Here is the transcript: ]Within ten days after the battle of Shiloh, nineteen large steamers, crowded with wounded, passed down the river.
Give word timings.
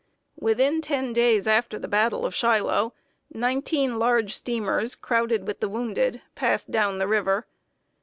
]Within 0.49 0.81
ten 0.81 1.13
days 1.13 1.47
after 1.47 1.77
the 1.77 1.87
battle 1.87 2.25
of 2.25 2.33
Shiloh, 2.33 2.95
nineteen 3.31 3.99
large 3.99 4.33
steamers, 4.33 4.95
crowded 4.95 5.45
with 5.45 5.63
wounded, 5.63 6.23
passed 6.33 6.71
down 6.71 6.97
the 6.97 7.07
river. 7.07 7.45